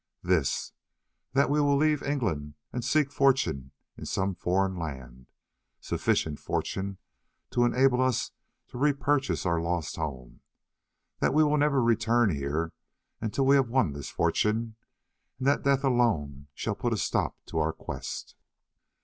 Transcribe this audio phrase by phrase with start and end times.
[0.23, 0.71] "This;
[1.33, 6.97] that we will leave England and seek fortune in some foreign land—sufficient fortune
[7.51, 8.31] to enable us
[8.69, 10.41] to repurchase our lost home;
[11.19, 12.73] that we will never return here
[13.21, 14.73] until we have won this fortune;
[15.37, 18.33] and that death alone shall put a stop to our quest."